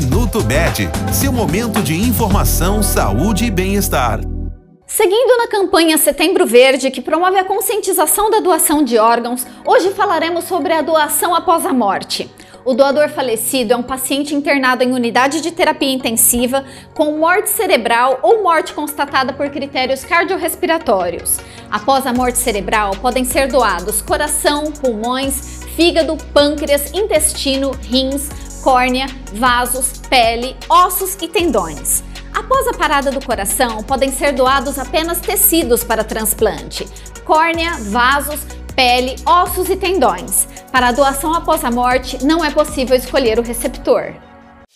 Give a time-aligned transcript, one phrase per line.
[0.00, 4.20] Minuto Med, seu momento de informação, saúde e bem-estar.
[4.86, 10.44] Seguindo na campanha Setembro Verde, que promove a conscientização da doação de órgãos, hoje falaremos
[10.44, 12.30] sobre a doação após a morte.
[12.64, 18.20] O doador falecido é um paciente internado em unidade de terapia intensiva com morte cerebral
[18.22, 21.38] ou morte constatada por critérios cardiorrespiratórios.
[21.68, 28.28] Após a morte cerebral, podem ser doados coração, pulmões, fígado, pâncreas, intestino, rins,
[28.68, 32.04] córnea, vasos, pele, ossos e tendões.
[32.34, 36.86] Após a parada do coração, podem ser doados apenas tecidos para transplante:
[37.24, 38.40] córnea, vasos,
[38.76, 40.46] pele, ossos e tendões.
[40.70, 44.27] Para a doação após a morte, não é possível escolher o receptor.